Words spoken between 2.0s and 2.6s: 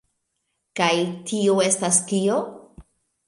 kio?